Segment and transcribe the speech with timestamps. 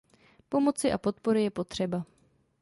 [0.49, 2.05] Pomoci a podpory je potřeba.